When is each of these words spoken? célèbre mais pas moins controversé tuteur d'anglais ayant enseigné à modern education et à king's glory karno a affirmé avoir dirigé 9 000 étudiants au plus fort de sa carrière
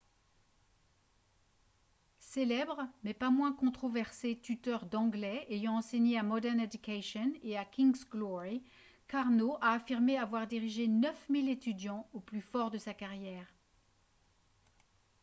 célèbre 2.17 2.87
mais 3.03 3.13
pas 3.13 3.29
moins 3.29 3.53
controversé 3.53 4.35
tuteur 4.41 4.87
d'anglais 4.87 5.45
ayant 5.51 5.75
enseigné 5.77 6.17
à 6.17 6.23
modern 6.23 6.59
education 6.59 7.31
et 7.43 7.55
à 7.55 7.65
king's 7.65 8.09
glory 8.09 8.63
karno 9.07 9.59
a 9.61 9.73
affirmé 9.73 10.17
avoir 10.17 10.47
dirigé 10.47 10.87
9 10.87 11.27
000 11.29 11.47
étudiants 11.49 12.09
au 12.13 12.19
plus 12.19 12.41
fort 12.41 12.71
de 12.71 12.79
sa 12.79 12.95
carrière 12.95 13.45